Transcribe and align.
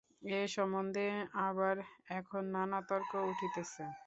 এ-সম্বন্ধে 0.33 1.05
আবার 1.45 1.75
এখন 2.17 2.43
নানা 2.55 2.79
তর্ক 2.89 3.11
উঠিতেছে। 3.29 3.83